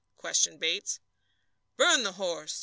questioned 0.17 0.59
Bates. 0.59 0.99
"Burn 1.77 2.01
the 2.01 2.13
horse!" 2.13 2.59